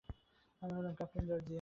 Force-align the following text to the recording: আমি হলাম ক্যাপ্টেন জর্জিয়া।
আমি 0.61 0.73
হলাম 0.73 0.93
ক্যাপ্টেন 0.95 1.23
জর্জিয়া। 1.27 1.49